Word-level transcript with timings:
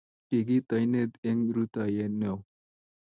kikiit 0.27 0.67
oinet 0.75 1.13
eng' 1.29 1.47
rutoiye 1.55 2.05
neoo 2.19 2.39